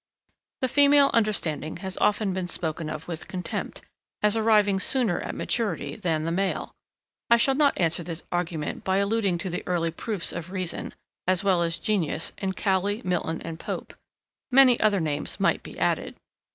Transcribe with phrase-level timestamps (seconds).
[0.61, 3.81] The female understanding has often been spoken of with contempt,
[4.23, 6.73] as arriving sooner at maturity than the male.
[7.29, 10.95] I shall not answer this argument by alluding to the early proofs of reason,
[11.27, 13.93] as well as genius, in Cowley, Milton, and Pope,
[14.51, 16.15] (Many other names might be added.)